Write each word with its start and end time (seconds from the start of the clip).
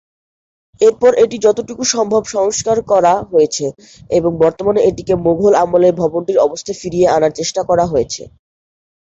এরপর 0.81 1.11
এটি 1.23 1.37
যতটুকু 1.45 1.83
সম্ভব 1.95 2.21
সংস্কার 2.35 2.77
করা 2.91 3.13
হয়েছে, 3.31 3.65
এবং 4.09 4.31
বর্তমানে 4.43 4.79
এটিকে 4.89 5.13
মোঘল 5.25 5.53
আমলে 5.63 5.89
ভবনটির 6.01 6.37
অবস্থায় 6.39 6.79
ফিরিয়ে 6.81 7.07
আনার 7.09 7.31
চেষ্টা 7.39 7.61
করা 7.69 7.85
হয়েছে। 7.91 8.21